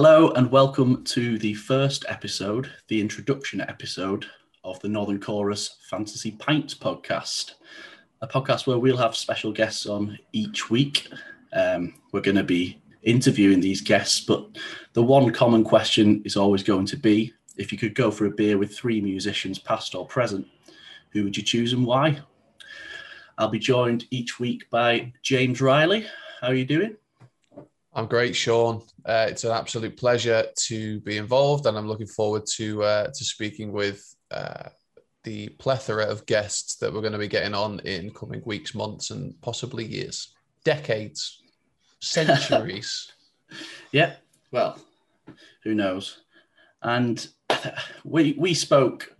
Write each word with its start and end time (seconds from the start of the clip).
Hello 0.00 0.30
and 0.36 0.48
welcome 0.52 1.02
to 1.06 1.40
the 1.40 1.54
first 1.54 2.04
episode, 2.08 2.70
the 2.86 3.00
introduction 3.00 3.60
episode 3.62 4.26
of 4.62 4.78
the 4.78 4.88
Northern 4.88 5.18
Chorus 5.18 5.76
Fantasy 5.90 6.30
Pints 6.30 6.72
podcast, 6.72 7.54
a 8.22 8.28
podcast 8.28 8.68
where 8.68 8.78
we'll 8.78 8.96
have 8.96 9.16
special 9.16 9.50
guests 9.50 9.86
on 9.86 10.16
each 10.32 10.70
week. 10.70 11.08
Um, 11.52 11.94
we're 12.12 12.20
going 12.20 12.36
to 12.36 12.44
be 12.44 12.80
interviewing 13.02 13.58
these 13.58 13.80
guests, 13.80 14.20
but 14.20 14.46
the 14.92 15.02
one 15.02 15.32
common 15.32 15.64
question 15.64 16.22
is 16.24 16.36
always 16.36 16.62
going 16.62 16.86
to 16.86 16.96
be 16.96 17.34
if 17.56 17.72
you 17.72 17.76
could 17.76 17.96
go 17.96 18.12
for 18.12 18.26
a 18.26 18.30
beer 18.30 18.56
with 18.56 18.78
three 18.78 19.00
musicians, 19.00 19.58
past 19.58 19.96
or 19.96 20.06
present, 20.06 20.46
who 21.10 21.24
would 21.24 21.36
you 21.36 21.42
choose 21.42 21.72
and 21.72 21.84
why? 21.84 22.20
I'll 23.36 23.48
be 23.48 23.58
joined 23.58 24.04
each 24.12 24.38
week 24.38 24.70
by 24.70 25.12
James 25.24 25.60
Riley. 25.60 26.06
How 26.40 26.50
are 26.50 26.54
you 26.54 26.66
doing? 26.66 26.96
I'm 27.98 28.06
great, 28.06 28.36
Sean. 28.36 28.82
Uh, 29.04 29.26
it's 29.28 29.42
an 29.42 29.50
absolute 29.50 29.96
pleasure 29.96 30.44
to 30.54 31.00
be 31.00 31.16
involved, 31.16 31.66
and 31.66 31.76
I'm 31.76 31.88
looking 31.88 32.06
forward 32.06 32.46
to 32.54 32.84
uh, 32.84 33.06
to 33.08 33.24
speaking 33.24 33.72
with 33.72 34.14
uh, 34.30 34.68
the 35.24 35.48
plethora 35.48 36.04
of 36.04 36.24
guests 36.24 36.76
that 36.76 36.92
we're 36.92 37.00
going 37.00 37.14
to 37.14 37.18
be 37.18 37.26
getting 37.26 37.54
on 37.54 37.80
in 37.80 38.12
coming 38.12 38.40
weeks, 38.44 38.72
months, 38.72 39.10
and 39.10 39.34
possibly 39.40 39.84
years, 39.84 40.32
decades, 40.62 41.42
centuries. 42.00 43.10
yeah. 43.90 44.12
Well, 44.52 44.78
who 45.64 45.74
knows? 45.74 46.20
And 46.82 47.26
we 48.04 48.36
we 48.38 48.54
spoke 48.54 49.12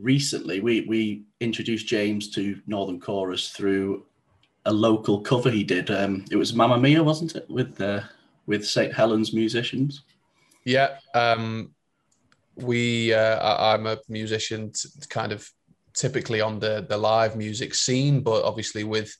recently. 0.00 0.60
We 0.60 0.86
we 0.88 1.24
introduced 1.40 1.88
James 1.88 2.30
to 2.30 2.58
Northern 2.66 3.00
Chorus 3.00 3.50
through 3.50 4.06
a 4.64 4.72
local 4.72 5.20
cover 5.20 5.50
he 5.50 5.64
did. 5.64 5.90
Um, 5.90 6.24
it 6.30 6.36
was 6.36 6.54
Mamma 6.54 6.78
Mia, 6.78 7.02
wasn't 7.02 7.36
it, 7.36 7.48
with 7.48 7.80
uh, 7.80 8.02
with 8.46 8.66
St 8.66 8.92
Helens 8.92 9.32
musicians? 9.32 10.02
Yeah, 10.64 10.98
um, 11.14 11.74
we. 12.56 13.12
Uh, 13.12 13.38
I, 13.38 13.74
am 13.74 13.86
a 13.86 13.98
musician, 14.08 14.72
t- 14.72 14.88
kind 15.08 15.32
of 15.32 15.48
typically 15.94 16.40
on 16.40 16.58
the 16.58 16.86
the 16.88 16.96
live 16.96 17.36
music 17.36 17.74
scene, 17.74 18.20
but 18.20 18.44
obviously 18.44 18.84
with 18.84 19.16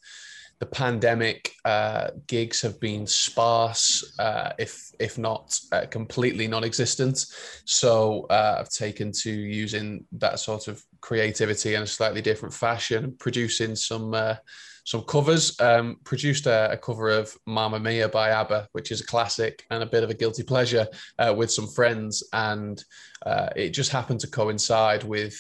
the 0.63 0.67
pandemic, 0.67 1.57
uh, 1.65 2.11
gigs 2.29 2.61
have 2.61 2.79
been 2.79 3.05
sparse, 3.05 4.15
uh, 4.21 4.53
if 4.61 4.93
if 5.01 5.19
not 5.19 5.59
uh, 5.73 5.87
completely 5.91 6.47
non-existent. 6.47 7.27
So 7.65 8.27
uh, 8.31 8.59
I've 8.61 8.71
taken 8.71 9.11
to 9.23 9.31
using 9.31 10.05
that 10.13 10.39
sort 10.39 10.69
of 10.69 10.81
creativity 11.03 11.75
in 11.75 11.83
a 11.83 11.87
slightly 11.87 12.23
different 12.23 12.55
fashion, 12.55 13.15
producing 13.19 13.77
some 13.77 14.15
uh, 14.15 14.37
some 14.85 15.03
covers. 15.03 15.61
Um, 15.61 15.99
produced 16.05 16.47
a, 16.47 16.73
a, 16.73 16.77
cover 16.77 17.11
of 17.11 17.37
Mamma 17.47 17.79
Mia 17.79 18.09
by 18.09 18.31
ABBA, 18.31 18.69
which 18.73 18.91
is 18.91 19.01
a 19.01 19.07
classic 19.07 19.65
and 19.71 19.83
a 19.83 19.87
bit 19.87 20.03
of 20.03 20.11
a 20.11 20.15
guilty 20.15 20.43
pleasure 20.43 20.87
uh, 21.19 21.35
with 21.37 21.53
some 21.53 21.69
friends. 21.69 22.25
And 22.33 22.83
uh, 23.25 23.51
it 23.55 23.71
just 23.71 23.93
happened 23.93 24.21
to 24.21 24.27
coincide 24.27 25.05
with 25.05 25.37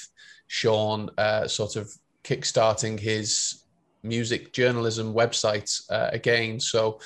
Sean 0.46 1.10
uh, 1.18 1.48
sort 1.48 1.76
of 1.76 1.90
kickstarting 2.22 3.00
his 3.00 3.64
music 4.02 4.52
journalism 4.52 5.14
website 5.14 5.80
uh, 5.90 6.10
again. 6.12 6.60
So 6.60 7.00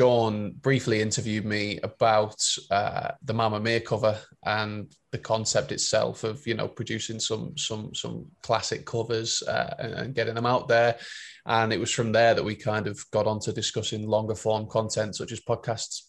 Sean 0.00 0.52
briefly 0.52 1.02
interviewed 1.02 1.44
me 1.44 1.78
about 1.82 2.42
uh, 2.70 3.10
the 3.22 3.34
Mamma 3.34 3.60
Mia 3.60 3.80
cover 3.80 4.18
and 4.46 4.90
the 5.12 5.18
concept 5.18 5.72
itself 5.72 6.24
of 6.24 6.46
you 6.46 6.54
know 6.54 6.68
producing 6.68 7.20
some 7.20 7.54
some 7.58 7.94
some 7.94 8.24
classic 8.42 8.86
covers 8.86 9.42
uh, 9.42 9.74
and, 9.78 9.92
and, 9.92 10.14
getting 10.14 10.34
them 10.34 10.46
out 10.46 10.68
there. 10.68 10.96
And 11.44 11.70
it 11.70 11.78
was 11.78 11.90
from 11.90 12.12
there 12.12 12.32
that 12.32 12.42
we 12.42 12.54
kind 12.54 12.86
of 12.86 12.98
got 13.10 13.26
on 13.26 13.40
to 13.40 13.52
discussing 13.52 14.08
longer 14.08 14.34
form 14.34 14.68
content 14.68 15.16
such 15.16 15.32
as 15.32 15.40
podcasts. 15.40 16.04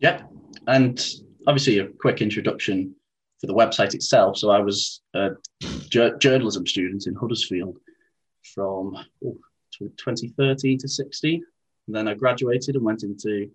Yeah, 0.00 0.22
and 0.66 1.08
obviously 1.46 1.78
a 1.78 1.86
quick 1.86 2.20
introduction 2.20 2.96
for 3.40 3.46
the 3.46 3.54
website 3.54 3.94
itself. 3.94 4.38
So 4.38 4.50
I 4.50 4.58
was 4.58 5.02
a 5.14 5.30
journalism 6.18 6.66
student 6.66 7.06
in 7.06 7.14
Huddersfield 7.14 7.78
from 8.54 8.96
oh, 9.24 9.38
2013 9.78 10.78
to 10.78 10.88
16 10.88 11.44
and 11.86 11.94
then 11.94 12.08
I 12.08 12.14
graduated 12.14 12.74
and 12.74 12.84
went 12.84 13.02
into 13.02 13.50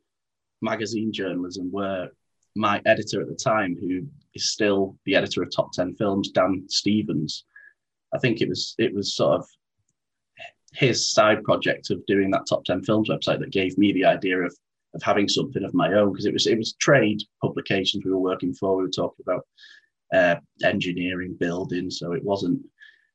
magazine 0.61 1.11
journalism, 1.11 1.71
where 1.71 2.09
my 2.55 2.81
editor 2.85 3.21
at 3.21 3.27
the 3.27 3.35
time, 3.35 3.77
who 3.79 4.05
is 4.33 4.51
still 4.51 4.97
the 5.05 5.15
editor 5.15 5.41
of 5.43 5.51
Top 5.51 5.71
Ten 5.73 5.95
Films, 5.95 6.29
Dan 6.31 6.65
Stevens, 6.67 7.45
I 8.13 8.19
think 8.19 8.41
it 8.41 8.49
was 8.49 8.75
it 8.77 8.93
was 8.93 9.15
sort 9.15 9.39
of 9.39 9.47
his 10.73 11.09
side 11.09 11.43
project 11.43 11.89
of 11.89 12.05
doing 12.05 12.31
that 12.31 12.45
Top 12.47 12.63
Ten 12.65 12.83
Films 12.83 13.09
website 13.09 13.39
that 13.39 13.51
gave 13.51 13.77
me 13.77 13.91
the 13.91 14.05
idea 14.05 14.39
of 14.39 14.55
of 14.93 15.01
having 15.01 15.27
something 15.27 15.63
of 15.63 15.73
my 15.73 15.93
own 15.93 16.11
because 16.11 16.25
it 16.25 16.33
was 16.33 16.47
it 16.47 16.57
was 16.57 16.73
trade 16.73 17.21
publications 17.41 18.03
we 18.03 18.11
were 18.11 18.19
working 18.19 18.53
for. 18.53 18.75
We 18.75 18.83
were 18.83 18.89
talking 18.89 19.25
about 19.25 19.45
uh, 20.13 20.35
engineering, 20.63 21.35
building, 21.39 21.89
so 21.89 22.11
it 22.13 22.23
wasn't 22.23 22.61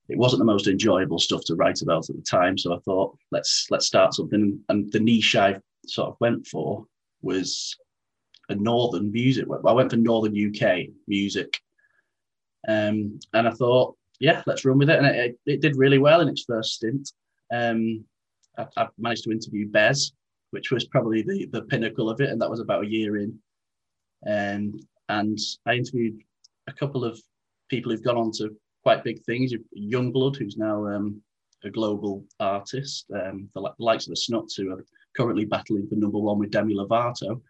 it 0.08 0.18
wasn't 0.18 0.38
the 0.38 0.44
most 0.44 0.68
enjoyable 0.68 1.18
stuff 1.18 1.42
to 1.46 1.56
write 1.56 1.82
about 1.82 2.08
at 2.08 2.16
the 2.16 2.22
time. 2.22 2.56
So 2.56 2.74
I 2.74 2.78
thought, 2.80 3.16
let's 3.32 3.66
let's 3.70 3.86
start 3.86 4.14
something. 4.14 4.60
And 4.68 4.90
the 4.92 5.00
niche 5.00 5.36
I 5.36 5.58
sort 5.86 6.08
of 6.08 6.16
went 6.20 6.46
for 6.46 6.86
was 7.22 7.76
a 8.48 8.54
northern 8.54 9.10
music. 9.10 9.46
I 9.66 9.72
went 9.72 9.90
for 9.90 9.96
northern 9.96 10.34
UK 10.36 10.88
music, 11.08 11.60
um, 12.68 13.18
and 13.32 13.48
I 13.48 13.50
thought, 13.50 13.96
yeah, 14.20 14.42
let's 14.46 14.64
run 14.64 14.78
with 14.78 14.90
it. 14.90 14.98
And 14.98 15.06
it, 15.06 15.38
it 15.46 15.60
did 15.60 15.76
really 15.76 15.98
well 15.98 16.20
in 16.20 16.28
its 16.28 16.44
first 16.44 16.74
stint. 16.74 17.10
Um, 17.52 18.04
I, 18.56 18.66
I, 18.76 18.88
managed 18.98 19.24
to 19.24 19.32
interview 19.32 19.68
Bez, 19.68 20.12
which 20.50 20.70
was 20.70 20.84
probably 20.86 21.22
the 21.22 21.46
the 21.46 21.62
pinnacle 21.62 22.08
of 22.08 22.20
it, 22.20 22.30
and 22.30 22.40
that 22.40 22.50
was 22.50 22.60
about 22.60 22.84
a 22.84 22.88
year 22.88 23.16
in. 23.16 23.38
Um, 24.26 24.78
and 25.08 25.38
I 25.66 25.74
interviewed 25.74 26.20
a 26.68 26.72
couple 26.72 27.04
of 27.04 27.20
people 27.68 27.90
who've 27.90 28.04
gone 28.04 28.16
on 28.16 28.32
to 28.32 28.56
quite 28.86 29.02
big 29.02 29.20
things. 29.24 29.52
Yungblud, 29.76 30.36
who's 30.36 30.56
now 30.56 30.86
um, 30.86 31.20
a 31.64 31.70
global 31.70 32.24
artist, 32.38 33.06
um, 33.12 33.48
the 33.52 33.72
likes 33.80 34.06
of 34.06 34.10
the 34.10 34.16
Snuts, 34.16 34.54
who 34.54 34.70
are 34.70 34.84
currently 35.16 35.44
battling 35.44 35.88
for 35.88 35.96
number 35.96 36.20
one 36.20 36.38
with 36.38 36.52
Demi 36.52 36.72
Lovato. 36.72 37.40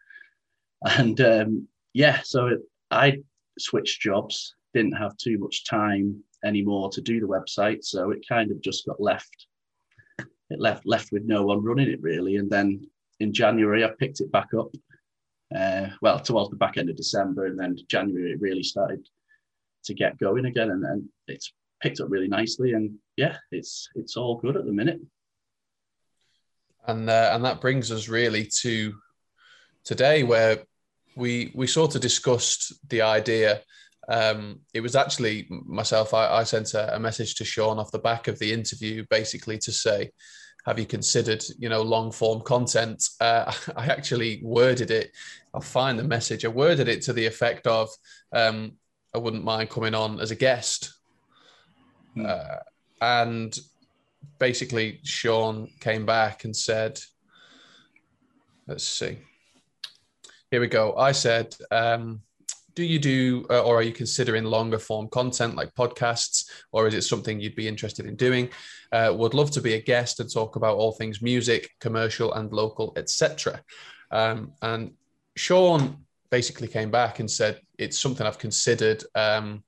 And 0.98 1.20
um, 1.20 1.69
yeah, 1.92 2.20
so 2.25 2.46
it, 2.46 2.60
I 2.91 3.19
switched 3.58 4.00
jobs, 4.00 4.54
didn't 4.72 4.96
have 4.96 5.14
too 5.19 5.36
much 5.38 5.66
time 5.66 6.25
anymore 6.42 6.88
to 6.92 7.02
do 7.02 7.20
the 7.20 7.26
website, 7.26 7.84
so 7.84 8.12
it 8.12 8.25
kind 8.26 8.50
of 8.50 8.62
just 8.62 8.86
got 8.86 8.98
left. 8.98 9.46
It 10.48 10.58
left 10.58 10.86
left 10.86 11.12
with 11.12 11.25
no 11.25 11.42
one 11.42 11.62
running 11.62 11.91
it 11.91 12.00
really, 12.00 12.36
and 12.36 12.48
then 12.48 12.88
in 13.20 13.34
January 13.34 13.84
I 13.84 13.91
picked 13.98 14.20
it 14.20 14.32
back 14.32 14.54
up. 14.58 14.70
Uh, 15.54 15.88
well, 16.00 16.19
towards 16.19 16.48
the 16.48 16.56
back 16.56 16.78
end 16.78 16.88
of 16.88 16.96
December, 16.96 17.44
and 17.44 17.58
then 17.58 17.76
January 17.88 18.32
it 18.32 18.41
really 18.41 18.62
started 18.62 19.06
to 19.86 19.94
get 19.94 20.19
going 20.19 20.47
again, 20.47 20.70
and, 20.70 20.84
and 20.84 21.08
it's 21.28 21.52
picked 21.80 22.00
up 22.00 22.10
really 22.10 22.28
nicely. 22.28 22.72
And 22.72 22.94
yeah, 23.16 23.36
it's 23.50 23.88
it's 23.94 24.16
all 24.16 24.36
good 24.36 24.56
at 24.56 24.64
the 24.64 24.72
minute. 24.72 25.00
And 26.86 27.08
uh, 27.08 27.30
and 27.32 27.44
that 27.44 27.60
brings 27.60 27.91
us 27.91 28.08
really 28.08 28.48
to 28.60 28.94
today, 29.84 30.22
where 30.22 30.58
we 31.16 31.52
we 31.54 31.66
sort 31.66 31.94
of 31.94 32.00
discussed 32.00 32.75
the 32.88 33.02
idea. 33.02 33.62
Um, 34.08 34.60
it 34.72 34.80
was 34.80 34.94
actually 34.94 35.48
myself. 35.50 36.14
I, 36.14 36.28
I 36.28 36.44
sent 36.44 36.75
a, 36.75 36.94
a 36.94 37.00
message 37.00 37.34
to 37.36 37.44
Sean 37.44 37.78
off 37.78 37.91
the 37.91 37.98
back 37.98 38.28
of 38.28 38.38
the 38.38 38.52
interview, 38.52 39.04
basically 39.10 39.58
to 39.58 39.72
say, 39.72 40.12
have 40.66 40.78
you 40.78 40.84
considered 40.84 41.42
you 41.58 41.69
know 41.69 41.80
long 41.80 42.10
form 42.12 42.42
content 42.42 43.08
uh, 43.20 43.52
i 43.76 43.86
actually 43.86 44.41
worded 44.42 44.91
it 44.91 45.12
i'll 45.54 45.60
find 45.60 45.98
the 45.98 46.04
message 46.04 46.44
i 46.44 46.48
worded 46.48 46.88
it 46.88 47.02
to 47.02 47.12
the 47.12 47.25
effect 47.25 47.66
of 47.66 47.88
um, 48.32 48.72
I 49.16 49.18
wouldn't 49.18 49.44
mind 49.44 49.70
coming 49.70 49.94
on 49.94 50.20
as 50.20 50.30
a 50.30 50.34
guest. 50.34 50.92
Mm. 52.14 52.26
Uh, 52.26 52.58
and 53.00 53.58
basically, 54.38 55.00
Sean 55.04 55.70
came 55.80 56.04
back 56.04 56.44
and 56.44 56.54
said, 56.54 57.00
let's 58.66 58.84
see. 58.84 59.16
Here 60.50 60.60
we 60.60 60.66
go. 60.66 60.94
I 60.96 61.12
said, 61.12 61.56
um, 61.70 62.20
do 62.74 62.84
you 62.84 62.98
do, 62.98 63.46
uh, 63.48 63.62
or 63.62 63.76
are 63.76 63.82
you 63.82 63.92
considering 63.92 64.44
longer 64.44 64.78
form 64.78 65.08
content 65.08 65.56
like 65.56 65.74
podcasts, 65.74 66.44
or 66.72 66.86
is 66.86 66.92
it 66.92 67.02
something 67.02 67.40
you'd 67.40 67.56
be 67.56 67.66
interested 67.66 68.04
in 68.04 68.16
doing? 68.16 68.50
Uh, 68.92 69.14
would 69.16 69.32
love 69.32 69.50
to 69.52 69.62
be 69.62 69.74
a 69.74 69.80
guest 69.80 70.20
and 70.20 70.30
talk 70.30 70.56
about 70.56 70.76
all 70.76 70.92
things 70.92 71.22
music, 71.22 71.70
commercial 71.80 72.34
and 72.34 72.52
local, 72.52 72.92
etc. 72.96 73.62
Um, 74.10 74.52
and 74.60 74.92
Sean 75.36 76.04
basically 76.30 76.68
came 76.68 76.90
back 76.90 77.18
and 77.18 77.30
said 77.30 77.60
it's 77.78 77.99
something 77.99 78.26
I've 78.26 78.38
considered. 78.38 79.05
Um, 79.14 79.62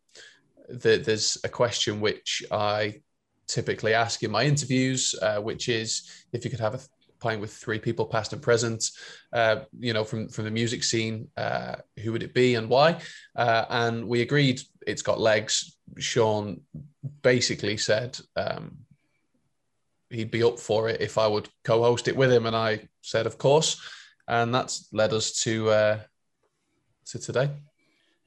there's 0.69 1.39
a 1.45 1.49
question 1.49 2.01
which 2.01 2.43
I 2.51 3.01
typically 3.47 3.95
ask 3.95 4.23
in 4.23 4.31
my 4.31 4.45
interviews, 4.45 5.15
uh, 5.23 5.39
which 5.39 5.69
is 5.69 6.27
if 6.33 6.45
you 6.45 6.51
could 6.51 6.61
have 6.61 6.75
a 6.75 6.81
playing 7.21 7.41
with 7.41 7.53
three 7.53 7.79
people, 7.79 8.07
past 8.07 8.33
and 8.33 8.43
present, 8.43 8.91
uh, 9.33 9.57
you 9.79 9.93
know, 9.93 10.05
from 10.05 10.29
from 10.29 10.45
the 10.45 10.51
music 10.51 10.85
scene, 10.85 11.29
uh, 11.37 11.77
who 12.03 12.13
would 12.13 12.23
it 12.23 12.35
be 12.35 12.55
and 12.55 12.69
why? 12.69 13.01
Uh, 13.37 13.65
and 13.71 14.07
we 14.07 14.23
agreed 14.23 14.61
it's 14.87 15.03
got 15.03 15.21
legs. 15.21 15.77
Sean 15.99 16.61
basically 17.23 17.77
said 17.77 18.19
um, 18.37 18.79
he'd 20.11 20.31
be 20.31 20.43
up 20.43 20.59
for 20.59 20.89
it 20.89 21.01
if 21.01 21.19
I 21.19 21.27
would 21.27 21.49
co-host 21.65 22.09
it 22.09 22.17
with 22.17 22.33
him, 22.33 22.47
and 22.47 22.57
I 22.57 22.89
said, 23.03 23.27
of 23.27 23.39
course. 23.39 23.81
and 24.29 24.55
that's 24.55 24.89
led 24.93 25.13
us 25.13 25.33
to 25.41 25.71
uh, 25.71 26.01
to 27.07 27.19
today. 27.19 27.51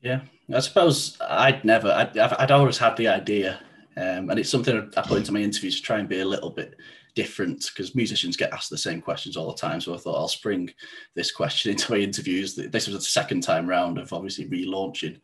Yeah, 0.02 0.22
I 0.54 0.60
suppose 0.60 1.18
I'd 1.22 1.64
never, 1.64 1.92
I'd, 1.92 2.18
I'd 2.18 2.52
always 2.52 2.78
had 2.78 2.98
the 2.98 3.08
idea, 3.08 3.60
um, 3.98 4.30
and 4.30 4.40
it's 4.40 4.50
something 4.50 4.92
I 4.98 5.02
put 5.02 5.20
into 5.20 5.32
my 5.32 5.42
interviews 5.42 5.78
to 5.78 5.86
try 5.86 6.00
and 6.00 6.10
be 6.10 6.22
a 6.22 6.26
little 6.26 6.50
bit 6.50 6.76
different 7.14 7.70
because 7.74 7.94
musicians 7.94 8.38
get 8.38 8.54
asked 8.54 8.70
the 8.70 8.78
same 8.78 9.02
questions 9.02 9.38
all 9.38 9.48
the 9.48 9.58
time. 9.58 9.82
So 9.82 9.94
I 9.94 9.98
thought 9.98 10.18
I'll 10.18 10.28
spring 10.28 10.72
this 11.14 11.32
question 11.32 11.72
into 11.72 11.92
my 11.92 11.98
interviews. 11.98 12.56
This 12.56 12.88
was 12.88 12.96
the 12.96 13.02
second 13.02 13.42
time 13.42 13.68
round 13.68 13.98
of 14.00 14.12
obviously 14.12 14.48
relaunching, 14.48 15.20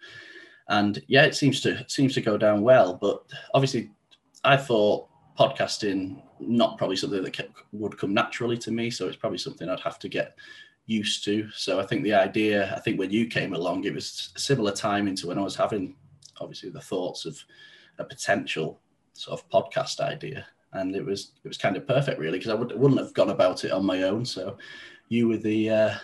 and 0.70 1.02
yeah, 1.08 1.24
it 1.24 1.36
seems 1.36 1.62
to 1.62 1.84
seems 1.90 2.14
to 2.14 2.22
go 2.22 2.38
down 2.38 2.62
well. 2.62 2.94
But 2.94 3.24
obviously, 3.54 3.92
I 4.44 4.58
thought 4.58 5.08
podcasting 5.40 6.22
not 6.40 6.78
probably 6.78 6.96
something 6.96 7.24
that 7.24 7.50
would 7.72 7.98
come 7.98 8.14
naturally 8.14 8.58
to 8.58 8.72
me. 8.72 8.90
So 8.90 9.08
it's 9.08 9.18
probably 9.18 9.40
something 9.40 9.70
I'd 9.70 9.80
have 9.80 10.00
to 10.00 10.10
get 10.10 10.36
used 10.88 11.24
to. 11.26 11.50
So 11.52 11.80
I 11.80 11.86
think 11.86 12.04
the 12.04 12.16
idea, 12.16 12.74
I 12.76 12.80
think 12.80 12.98
when 12.98 13.12
you 13.12 13.28
came 13.28 13.54
along, 13.54 13.84
it 13.84 13.94
was 13.94 14.32
a 14.36 14.40
similar 14.40 14.72
time 14.72 15.08
into 15.08 15.28
when 15.28 15.38
I 15.38 15.44
was 15.44 15.56
having 15.56 15.96
obviously 16.40 16.70
the 16.70 16.82
thoughts 16.82 17.26
of 17.26 17.38
a 18.00 18.04
potential 18.04 18.80
sort 19.14 19.40
of 19.40 19.50
podcast 19.50 20.00
idea. 20.00 20.48
And 20.74 20.96
it 20.96 21.06
was 21.06 21.34
it 21.44 21.48
was 21.48 21.58
kind 21.58 21.78
of 21.78 21.88
perfect 21.88 22.20
really 22.20 22.40
because 22.40 22.52
I 22.52 22.56
would, 22.56 22.78
wouldn't 22.78 23.00
have 23.00 23.14
gone 23.14 23.30
about 23.30 23.64
it 23.66 23.72
on 23.72 23.86
my 23.86 24.04
own. 24.04 24.26
So 24.26 24.58
you 25.10 25.28
were 25.28 25.38
the 25.38 25.70
uh, 25.70 25.96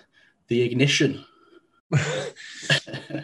the 0.47 0.62
ignition. 0.62 1.24
the 1.89 3.24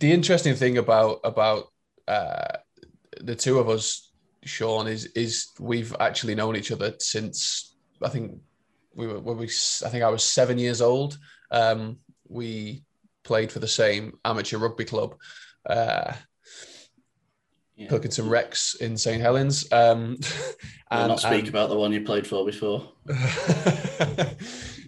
interesting 0.00 0.54
thing 0.54 0.78
about 0.78 1.20
about 1.24 1.72
uh, 2.08 2.58
the 3.20 3.34
two 3.34 3.58
of 3.58 3.68
us, 3.68 4.12
Sean, 4.44 4.86
is 4.86 5.06
is 5.06 5.48
we've 5.58 5.94
actually 5.98 6.34
known 6.34 6.56
each 6.56 6.72
other 6.72 6.94
since 6.98 7.74
I 8.02 8.08
think 8.08 8.38
we 8.94 9.06
were 9.06 9.20
when 9.20 9.36
we 9.36 9.46
I 9.46 9.88
think 9.88 10.02
I 10.02 10.10
was 10.10 10.24
seven 10.24 10.58
years 10.58 10.80
old. 10.80 11.18
Um, 11.50 11.98
we 12.28 12.84
played 13.24 13.52
for 13.52 13.58
the 13.58 13.68
same 13.68 14.18
amateur 14.24 14.58
rugby 14.58 14.84
club, 14.84 15.14
uh, 15.68 16.12
yeah. 17.76 17.88
Pilkington 17.88 18.26
Recs 18.26 18.80
in 18.80 18.96
St 18.96 19.20
Helens. 19.20 19.70
Um, 19.72 20.18
and 20.90 21.08
not 21.08 21.20
speak 21.20 21.40
and, 21.40 21.48
about 21.48 21.68
the 21.68 21.78
one 21.78 21.92
you 21.92 22.02
played 22.02 22.26
for 22.26 22.44
before. 22.44 22.92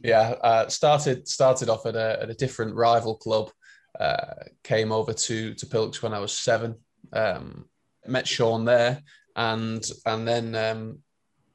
yeah, 0.03 0.35
uh, 0.43 0.69
started 0.69 1.29
started 1.29 1.69
off 1.69 1.87
at 1.87 1.97
a, 1.97 2.23
at 2.23 2.31
a 2.31 2.35
different 2.35 2.75
rival 2.75 3.17
club. 3.17 3.51
Uh, 3.99 4.35
came 4.63 4.91
over 4.91 5.13
to 5.13 5.55
to 5.55 5.67
Pilks 5.67 6.03
when 6.03 6.13
I 6.13 6.19
was 6.19 6.33
seven. 6.33 6.77
Um, 7.13 7.67
met 8.07 8.27
Sean 8.27 8.65
there, 8.65 9.03
and 9.37 9.85
and 10.05 10.27
then 10.27 10.55
um, 10.55 10.99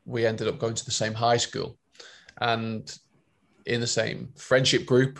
we 0.06 0.26
ended 0.26 0.48
up 0.48 0.60
going 0.60 0.74
to 0.74 0.86
the 0.86 0.92
same 0.92 1.14
high 1.14 1.38
school 1.38 1.78
and 2.40 2.98
in 3.66 3.82
the 3.82 3.88
same 3.88 4.30
friendship 4.36 4.86
group. 4.86 5.20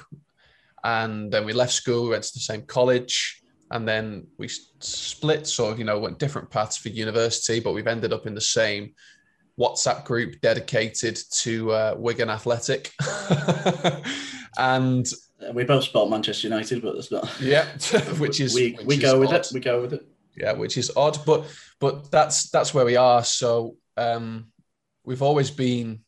And 0.84 1.32
then 1.32 1.46
we 1.46 1.54
left 1.54 1.74
school, 1.74 2.04
we 2.04 2.10
went 2.10 2.24
to 2.24 2.34
the 2.34 2.40
same 2.40 2.64
college, 2.64 3.42
and 3.72 3.88
then 3.88 4.28
we 4.38 4.48
split, 4.48 5.46
sort 5.46 5.74
of, 5.74 5.80
you 5.80 5.86
know, 5.86 6.00
went 6.00 6.20
different 6.20 6.50
paths 6.50 6.78
for 6.78 6.90
university, 6.90 7.60
but 7.60 7.74
we've 7.74 7.88
ended 7.88 8.14
up 8.14 8.26
in 8.26 8.34
the 8.34 8.42
same 8.42 8.94
WhatsApp 9.60 10.06
group 10.06 10.40
dedicated 10.42 11.20
to 11.32 11.72
uh, 11.72 11.96
Wigan 11.98 12.30
Athletic. 12.30 12.94
and 14.58 15.08
we 15.54 15.64
both 15.66 15.84
spelled 15.84 16.10
Manchester 16.10 16.48
United, 16.48 16.82
but 16.82 16.96
that's 16.96 17.12
not. 17.12 17.30
Yeah, 17.42 17.66
which 18.18 18.40
is 18.40 18.56
we, 18.56 18.72
which 18.74 18.86
we 18.86 18.98
go 18.98 19.16
odd. 19.16 19.20
with 19.20 19.32
it. 19.34 19.48
We 19.54 19.60
go 19.60 19.82
with 19.82 19.94
it. 19.94 20.08
Yeah, 20.36 20.54
which 20.54 20.78
is 20.78 20.92
odd, 20.96 21.18
but 21.26 21.46
but 21.80 22.10
that's 22.12 22.50
that's 22.50 22.74
where 22.74 22.86
we 22.86 22.96
are. 22.96 23.24
So 23.24 23.76
um, 23.98 24.48
we've 25.04 25.22
always 25.22 25.52
been 25.52 26.00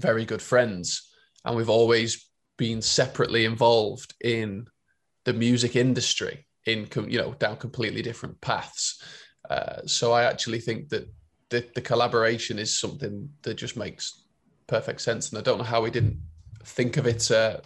very 0.00 0.24
good 0.24 0.42
friends, 0.42 1.08
and 1.44 1.56
we've 1.56 1.70
always 1.70 2.28
been 2.56 2.82
separately 2.82 3.44
involved 3.44 4.14
in 4.22 4.66
the 5.24 5.32
music 5.32 5.76
industry 5.76 6.46
in 6.66 6.88
you 7.06 7.18
know 7.18 7.34
down 7.34 7.56
completely 7.56 8.02
different 8.02 8.40
paths. 8.40 9.02
Uh, 9.48 9.80
so 9.86 10.12
I 10.12 10.24
actually 10.24 10.60
think 10.60 10.88
that 10.90 11.08
the, 11.50 11.64
the 11.74 11.80
collaboration 11.80 12.58
is 12.58 12.78
something 12.78 13.30
that 13.42 13.54
just 13.54 13.76
makes 13.76 14.24
perfect 14.66 15.00
sense, 15.00 15.30
and 15.30 15.38
I 15.38 15.42
don't 15.42 15.58
know 15.58 15.64
how 15.64 15.82
we 15.82 15.90
didn't 15.90 16.18
think 16.64 16.96
of 16.96 17.06
it 17.06 17.30
uh, 17.30 17.58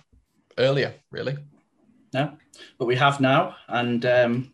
earlier, 0.58 0.94
really. 1.11 1.37
No, 2.14 2.37
but 2.79 2.87
we 2.87 2.96
have 2.96 3.20
now, 3.20 3.56
and 3.69 4.05
um, 4.06 4.52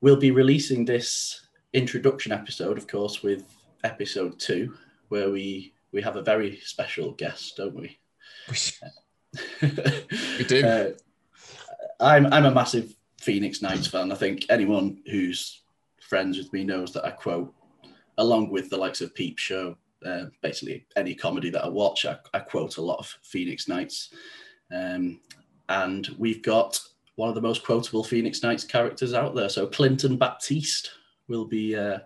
we'll 0.00 0.16
be 0.16 0.30
releasing 0.30 0.84
this 0.84 1.46
introduction 1.72 2.32
episode, 2.32 2.78
of 2.78 2.86
course, 2.86 3.22
with 3.22 3.44
episode 3.82 4.38
two, 4.38 4.74
where 5.08 5.30
we 5.30 5.72
we 5.92 6.02
have 6.02 6.16
a 6.16 6.22
very 6.22 6.60
special 6.62 7.12
guest, 7.12 7.56
don't 7.56 7.74
we? 7.74 7.98
we 9.62 10.44
do. 10.44 10.64
Uh, 10.64 10.90
I'm 12.00 12.26
I'm 12.32 12.46
a 12.46 12.50
massive 12.50 12.94
Phoenix 13.20 13.62
Nights 13.62 13.86
fan. 13.86 14.12
I 14.12 14.14
think 14.14 14.46
anyone 14.48 15.02
who's 15.10 15.62
friends 16.00 16.38
with 16.38 16.52
me 16.52 16.64
knows 16.64 16.92
that 16.92 17.04
I 17.04 17.10
quote, 17.10 17.54
along 18.18 18.50
with 18.50 18.70
the 18.70 18.76
likes 18.76 19.00
of 19.00 19.14
Peep 19.14 19.38
Show, 19.38 19.76
uh, 20.04 20.24
basically 20.42 20.86
any 20.96 21.14
comedy 21.14 21.50
that 21.50 21.64
I 21.64 21.68
watch, 21.68 22.06
I, 22.06 22.16
I 22.34 22.40
quote 22.40 22.78
a 22.78 22.82
lot 22.82 22.98
of 22.98 23.06
Phoenix 23.22 23.68
Nights. 23.68 24.12
Um, 24.74 25.20
and 25.68 26.08
we've 26.18 26.42
got 26.42 26.80
one 27.16 27.28
of 27.28 27.34
the 27.34 27.40
most 27.40 27.64
quotable 27.64 28.02
Phoenix 28.02 28.42
Nights 28.42 28.64
characters 28.64 29.14
out 29.14 29.34
there. 29.34 29.48
So 29.48 29.66
Clinton 29.66 30.16
Baptiste 30.16 30.90
will 31.30 31.46
be 31.46 31.74
uh, 31.74 32.00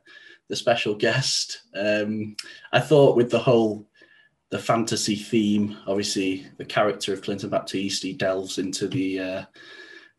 the 0.48 0.54
special 0.54 0.94
guest. 0.94 1.62
Um, 1.74 2.36
I 2.72 2.78
thought 2.78 3.16
with 3.16 3.30
the 3.30 3.38
whole 3.38 3.88
the 4.50 4.58
fantasy 4.58 5.16
theme, 5.16 5.76
obviously 5.88 6.46
the 6.58 6.64
character 6.64 7.12
of 7.12 7.22
Clinton 7.22 7.50
Baptiste, 7.50 8.04
he 8.04 8.12
delves 8.12 8.58
into 8.58 8.86
the 8.86 9.18
uh, 9.18 9.44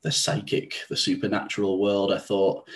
the 0.01 0.11
psychic, 0.11 0.75
the 0.89 0.97
supernatural 0.97 1.79
world. 1.79 2.11
I 2.11 2.17
thought, 2.17 2.67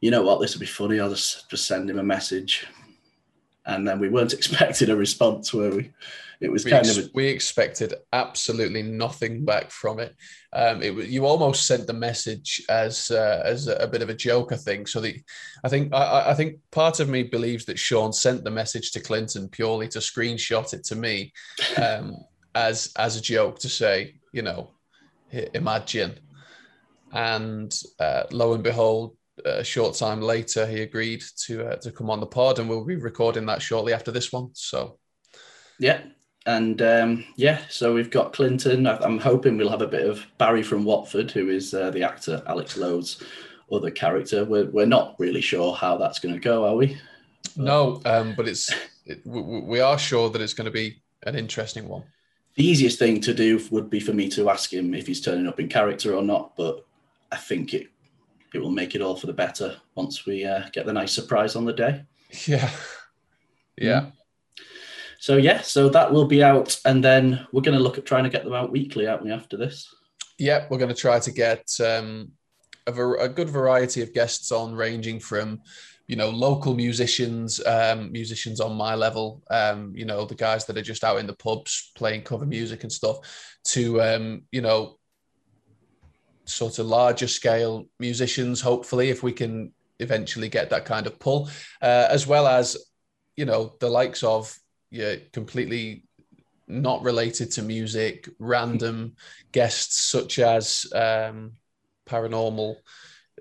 you 0.00 0.10
know 0.10 0.22
what, 0.22 0.40
this 0.40 0.54
would 0.54 0.60
be 0.60 0.66
funny. 0.66 0.98
I'll 0.98 1.10
just 1.10 1.48
just 1.48 1.66
send 1.66 1.88
him 1.88 1.98
a 1.98 2.02
message, 2.02 2.66
and 3.68 3.86
then 3.86 4.00
we 4.00 4.08
weren't 4.08 4.32
expecting 4.34 4.90
a 4.90 4.96
response, 4.96 5.54
were 5.54 5.70
we? 5.70 5.92
It 6.40 6.52
was 6.52 6.64
we 6.64 6.70
kind 6.70 6.86
ex- 6.86 6.96
of 6.96 7.06
a... 7.06 7.10
we 7.14 7.26
expected 7.26 7.94
absolutely 8.12 8.82
nothing 8.82 9.44
back 9.44 9.70
from 9.70 9.98
it. 9.98 10.14
Um, 10.52 10.82
it 10.82 10.94
was 10.94 11.08
you 11.08 11.26
almost 11.26 11.66
sent 11.66 11.86
the 11.86 11.92
message 11.92 12.62
as 12.68 13.10
uh, 13.10 13.42
as 13.44 13.66
a, 13.68 13.74
a, 13.76 13.86
bit 13.86 14.02
of 14.02 14.08
a 14.08 14.14
joker 14.14 14.56
thing. 14.56 14.86
So 14.86 15.00
the 15.00 15.20
I 15.64 15.68
think 15.68 15.92
I, 15.92 16.30
I 16.30 16.34
think 16.34 16.58
part 16.70 17.00
of 17.00 17.08
me 17.08 17.24
believes 17.24 17.64
that 17.66 17.78
Sean 17.78 18.12
sent 18.12 18.44
the 18.44 18.50
message 18.50 18.92
to 18.92 19.00
Clinton 19.00 19.48
purely 19.48 19.88
to 19.88 19.98
screenshot 19.98 20.72
it 20.74 20.84
to 20.84 20.96
me 20.96 21.32
um, 21.82 22.16
as 22.54 22.92
as 22.96 23.16
a 23.16 23.22
joke 23.22 23.58
to 23.60 23.68
say, 23.68 24.14
you 24.32 24.42
know, 24.42 24.70
imagine. 25.54 26.18
And 27.10 27.74
uh, 27.98 28.24
lo 28.30 28.52
and 28.52 28.62
behold, 28.62 29.16
a 29.44 29.64
short 29.64 29.94
time 29.94 30.20
later, 30.20 30.66
he 30.66 30.82
agreed 30.82 31.22
to 31.46 31.68
uh, 31.68 31.76
to 31.76 31.92
come 31.92 32.10
on 32.10 32.20
the 32.20 32.26
pod, 32.26 32.58
and 32.58 32.68
we'll 32.68 32.84
be 32.84 32.96
recording 32.96 33.46
that 33.46 33.62
shortly 33.62 33.92
after 33.92 34.10
this 34.10 34.32
one. 34.32 34.50
So, 34.54 34.98
yeah, 35.78 36.02
and 36.46 36.80
um, 36.82 37.24
yeah, 37.36 37.60
so 37.68 37.94
we've 37.94 38.10
got 38.10 38.32
Clinton. 38.32 38.86
I'm 38.86 39.18
hoping 39.18 39.56
we'll 39.56 39.70
have 39.70 39.82
a 39.82 39.86
bit 39.86 40.08
of 40.08 40.24
Barry 40.38 40.62
from 40.62 40.84
Watford, 40.84 41.30
who 41.30 41.50
is 41.50 41.74
uh, 41.74 41.90
the 41.90 42.02
actor 42.02 42.42
Alex 42.46 42.76
Lowe's 42.76 43.22
other 43.70 43.90
character. 43.90 44.44
We're, 44.44 44.70
we're 44.70 44.86
not 44.86 45.14
really 45.18 45.42
sure 45.42 45.74
how 45.74 45.98
that's 45.98 46.18
going 46.18 46.34
to 46.34 46.40
go, 46.40 46.64
are 46.64 46.74
we? 46.74 46.98
No, 47.56 48.00
um, 48.04 48.34
but 48.36 48.48
it's 48.48 48.72
it, 49.04 49.20
we 49.26 49.80
are 49.80 49.98
sure 49.98 50.30
that 50.30 50.40
it's 50.40 50.54
going 50.54 50.64
to 50.66 50.70
be 50.70 51.02
an 51.24 51.34
interesting 51.34 51.88
one. 51.88 52.04
The 52.54 52.66
easiest 52.66 52.98
thing 52.98 53.20
to 53.20 53.34
do 53.34 53.62
would 53.70 53.90
be 53.90 54.00
for 54.00 54.12
me 54.12 54.28
to 54.30 54.50
ask 54.50 54.72
him 54.72 54.94
if 54.94 55.06
he's 55.06 55.20
turning 55.20 55.46
up 55.46 55.60
in 55.60 55.68
character 55.68 56.14
or 56.14 56.22
not, 56.22 56.56
but 56.56 56.84
I 57.30 57.36
think 57.36 57.74
it 57.74 57.88
it 58.54 58.58
will 58.58 58.70
make 58.70 58.94
it 58.94 59.02
all 59.02 59.16
for 59.16 59.26
the 59.26 59.32
better 59.32 59.76
once 59.94 60.26
we 60.26 60.44
uh, 60.44 60.62
get 60.72 60.86
the 60.86 60.92
nice 60.92 61.12
surprise 61.12 61.56
on 61.56 61.64
the 61.64 61.72
day. 61.72 62.02
Yeah, 62.46 62.70
yeah. 63.76 64.00
Mm. 64.00 64.12
So 65.20 65.36
yeah, 65.36 65.62
so 65.62 65.88
that 65.88 66.12
will 66.12 66.26
be 66.26 66.42
out, 66.42 66.78
and 66.84 67.02
then 67.02 67.46
we're 67.52 67.62
going 67.62 67.76
to 67.76 67.82
look 67.82 67.98
at 67.98 68.06
trying 68.06 68.24
to 68.24 68.30
get 68.30 68.44
them 68.44 68.52
out 68.52 68.70
weekly, 68.70 69.06
aren't 69.06 69.24
we? 69.24 69.32
After 69.32 69.56
this. 69.56 69.92
Yeah, 70.38 70.66
we're 70.70 70.78
going 70.78 70.94
to 70.94 71.00
try 71.00 71.18
to 71.18 71.32
get 71.32 71.68
um, 71.84 72.30
a, 72.86 72.92
ver- 72.92 73.16
a 73.16 73.28
good 73.28 73.50
variety 73.50 74.02
of 74.02 74.14
guests 74.14 74.52
on, 74.52 74.74
ranging 74.74 75.18
from 75.18 75.60
you 76.06 76.16
know 76.16 76.30
local 76.30 76.74
musicians 76.74 77.64
um, 77.66 78.10
musicians 78.10 78.60
on 78.60 78.74
my 78.74 78.94
level 78.94 79.42
um, 79.50 79.92
you 79.94 80.06
know 80.06 80.24
the 80.24 80.34
guys 80.34 80.64
that 80.64 80.76
are 80.76 80.82
just 80.82 81.04
out 81.04 81.18
in 81.18 81.26
the 81.26 81.34
pubs 81.34 81.92
playing 81.94 82.22
cover 82.22 82.46
music 82.46 82.82
and 82.82 82.90
stuff 82.90 83.18
to 83.64 84.00
um, 84.00 84.42
you 84.50 84.62
know 84.62 84.97
sort 86.48 86.78
of 86.78 86.86
larger 86.86 87.28
scale 87.28 87.86
musicians 87.98 88.60
hopefully 88.60 89.10
if 89.10 89.22
we 89.22 89.32
can 89.32 89.72
eventually 90.00 90.48
get 90.48 90.70
that 90.70 90.84
kind 90.84 91.06
of 91.06 91.18
pull 91.18 91.48
uh, 91.82 92.06
as 92.10 92.26
well 92.26 92.46
as 92.46 92.76
you 93.36 93.44
know 93.44 93.74
the 93.80 93.88
likes 93.88 94.22
of 94.22 94.56
yeah, 94.90 95.16
completely 95.32 96.04
not 96.66 97.02
related 97.02 97.50
to 97.52 97.62
music, 97.62 98.28
random 98.38 99.14
guests 99.52 100.00
such 100.00 100.38
as 100.38 100.86
um, 100.94 101.52
paranormal 102.06 102.76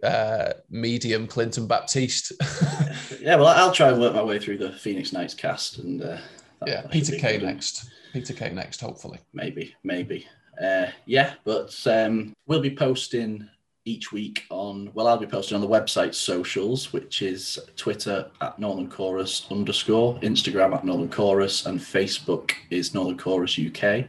uh, 0.03 0.53
medium 0.69 1.27
Clinton 1.27 1.67
Baptiste. 1.67 2.33
yeah, 3.21 3.35
well, 3.35 3.47
I'll 3.47 3.71
try 3.71 3.89
and 3.89 3.99
work 3.99 4.13
my 4.13 4.23
way 4.23 4.39
through 4.39 4.57
the 4.59 4.71
Phoenix 4.71 5.11
Nights 5.11 5.33
cast 5.33 5.79
and 5.79 6.01
uh, 6.01 6.17
yeah, 6.65 6.83
Peter 6.87 7.17
Kay 7.17 7.37
next. 7.37 7.89
Peter 8.13 8.33
Kay 8.33 8.51
next, 8.51 8.81
hopefully. 8.81 9.19
maybe, 9.33 9.75
maybe. 9.83 10.27
Uh, 10.61 10.87
yeah, 11.05 11.33
but 11.43 11.75
um, 11.85 12.33
we'll 12.47 12.61
be 12.61 12.75
posting 12.75 13.47
each 13.85 14.11
week 14.11 14.43
on. 14.49 14.91
Well, 14.93 15.07
I'll 15.07 15.17
be 15.17 15.25
posting 15.25 15.55
on 15.55 15.61
the 15.61 15.67
website 15.67 16.13
socials, 16.13 16.91
which 16.91 17.21
is 17.21 17.57
Twitter 17.75 18.29
at 18.41 18.59
Northern 18.59 18.89
Chorus 18.89 19.47
underscore, 19.49 20.19
Instagram 20.19 20.75
at 20.75 20.83
Northern 20.83 21.09
Chorus, 21.09 21.65
and 21.65 21.79
Facebook 21.79 22.51
is 22.69 22.93
Northern 22.93 23.17
Chorus 23.17 23.57
UK. 23.59 24.05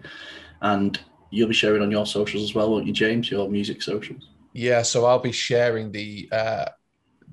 And 0.63 0.99
you'll 1.31 1.49
be 1.49 1.55
sharing 1.55 1.83
on 1.83 1.91
your 1.91 2.07
socials 2.07 2.43
as 2.43 2.55
well, 2.55 2.71
won't 2.71 2.87
you, 2.87 2.93
James? 2.93 3.31
Your 3.31 3.49
music 3.49 3.83
socials. 3.83 4.29
Yeah, 4.53 4.83
so 4.83 5.05
I'll 5.05 5.21
be 5.21 5.33
sharing 5.33 5.93
the 5.93 6.29
uh, 6.33 6.65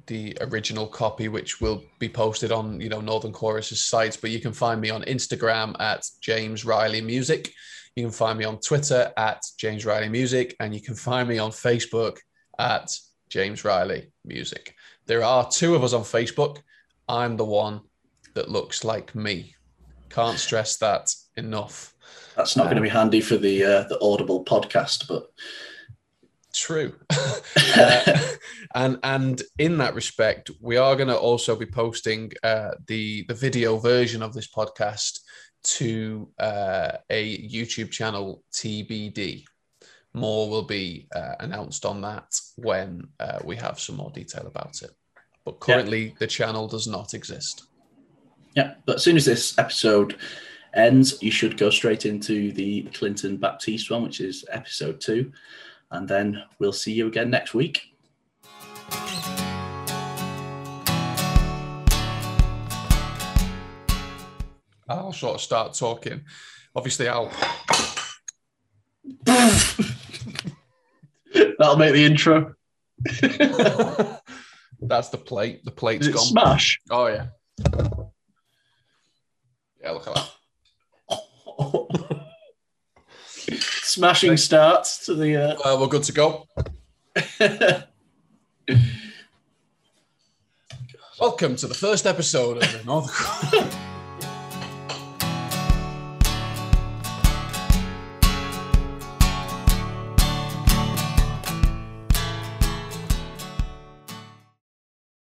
the 0.07 0.37
original 0.41 0.87
copy, 0.87 1.27
which 1.27 1.61
will 1.61 1.83
be 1.99 2.09
posted 2.09 2.51
on 2.51 2.79
you 2.79 2.89
know 2.89 3.01
Northern 3.01 3.31
Chorus's 3.31 3.81
sites. 3.81 4.17
But 4.17 4.31
you 4.31 4.39
can 4.39 4.53
find 4.53 4.79
me 4.81 4.89
on 4.89 5.03
Instagram 5.03 5.79
at 5.79 6.05
James 6.21 6.65
Riley 6.65 7.01
Music. 7.01 7.51
You 7.95 8.03
can 8.03 8.11
find 8.11 8.37
me 8.37 8.45
on 8.45 8.59
Twitter 8.59 9.11
at 9.17 9.41
James 9.57 9.85
Riley 9.85 10.09
Music, 10.09 10.55
and 10.59 10.73
you 10.73 10.81
can 10.81 10.95
find 10.95 11.29
me 11.29 11.37
on 11.37 11.51
Facebook 11.51 12.17
at 12.59 12.91
James 13.29 13.63
Riley 13.63 14.11
Music. 14.25 14.75
There 15.05 15.23
are 15.23 15.49
two 15.49 15.75
of 15.75 15.83
us 15.83 15.93
on 15.93 16.01
Facebook. 16.01 16.57
I'm 17.07 17.37
the 17.37 17.45
one 17.45 17.81
that 18.33 18.49
looks 18.49 18.83
like 18.83 19.15
me. 19.15 19.55
Can't 20.09 20.37
stress 20.37 20.77
that 20.77 21.13
enough. 21.37 21.93
That's 22.35 22.55
not 22.55 22.65
going 22.65 22.75
to 22.75 22.81
be 22.81 22.89
handy 22.89 23.21
for 23.21 23.37
the 23.37 23.63
uh, 23.63 23.83
the 23.83 23.99
Audible 24.01 24.43
podcast, 24.43 25.07
but 25.07 25.31
True. 26.55 26.95
Uh, 27.77 28.17
and 28.75 28.99
and 29.03 29.41
in 29.57 29.77
that 29.77 29.95
respect, 29.95 30.51
we 30.61 30.77
are 30.77 30.95
going 30.95 31.07
to 31.07 31.17
also 31.17 31.55
be 31.55 31.65
posting 31.65 32.31
uh, 32.43 32.71
the 32.87 33.23
the 33.27 33.33
video 33.33 33.77
version 33.77 34.21
of 34.21 34.33
this 34.33 34.47
podcast 34.47 35.19
to 35.63 36.29
uh, 36.37 36.91
a 37.09 37.37
YouTube 37.49 37.91
channel 37.91 38.43
TBD. 38.53 39.45
More 40.13 40.49
will 40.49 40.63
be 40.63 41.07
uh, 41.15 41.35
announced 41.39 41.85
on 41.85 42.01
that 42.01 42.39
when 42.57 43.07
uh, 43.19 43.39
we 43.43 43.55
have 43.55 43.79
some 43.79 43.95
more 43.95 44.11
detail 44.11 44.47
about 44.47 44.81
it. 44.81 44.91
But 45.43 45.59
currently, 45.59 46.15
the 46.19 46.27
channel 46.27 46.67
does 46.67 46.87
not 46.87 47.13
exist. 47.13 47.67
Yeah, 48.55 48.75
but 48.85 48.97
as 48.97 49.03
soon 49.03 49.17
as 49.17 49.25
this 49.25 49.57
episode 49.57 50.17
ends, 50.73 51.21
you 51.21 51.31
should 51.31 51.57
go 51.57 51.69
straight 51.69 52.05
into 52.05 52.51
the 52.51 52.83
Clinton 52.93 53.37
Baptiste 53.37 53.89
one, 53.89 54.03
which 54.03 54.21
is 54.21 54.45
episode 54.51 55.01
two. 55.01 55.31
And 55.91 56.07
then 56.07 56.43
we'll 56.59 56.73
see 56.73 56.93
you 56.93 57.07
again 57.07 57.29
next 57.29 57.53
week. 57.53 57.95
I'll 64.87 65.13
sort 65.13 65.35
of 65.35 65.41
start 65.41 65.73
talking. 65.73 66.21
Obviously, 66.75 67.07
I'll. 67.07 67.31
That'll 71.57 71.77
make 71.77 71.93
the 71.93 72.05
intro. 72.05 72.53
That's 74.81 75.09
the 75.09 75.17
plate. 75.17 75.63
The 75.65 75.71
plate's 75.71 76.07
gone. 76.07 76.23
smash? 76.23 76.79
Oh 76.89 77.07
yeah. 77.07 77.27
Yeah, 79.81 79.91
look 79.91 80.07
at 80.07 80.15
that. 80.15 80.31
Smashing 83.95 84.35
starts 84.35 85.05
to 85.05 85.13
the. 85.13 85.37
Uh... 85.37 85.55
Well, 85.63 85.79
we're 85.79 85.87
good 85.87 86.03
to 86.03 86.11
go. 86.11 86.45
Welcome 91.17 91.55
to 91.55 91.67
the 91.67 91.73
first 91.73 92.05
episode 92.05 92.61
of 92.61 92.69
the 92.73 92.83
North. 92.83 93.79